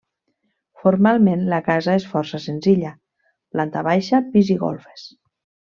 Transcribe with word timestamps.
Formalment 0.85 1.43
la 1.51 1.59
casa 1.67 1.99
és 1.99 2.07
força 2.15 2.41
senzilla: 2.47 2.95
planta 3.57 3.85
baixa, 3.91 4.23
pis 4.35 4.51
i 4.57 4.57
golfes. 4.67 5.07